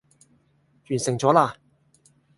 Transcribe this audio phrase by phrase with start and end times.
[0.89, 1.57] 完成咗啦